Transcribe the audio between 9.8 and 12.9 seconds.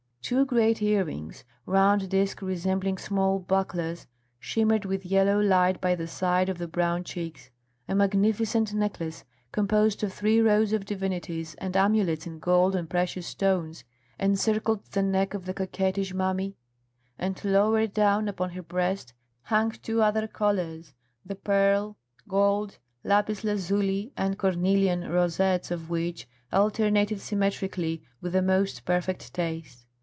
of three rows of divinities and amulets in gold and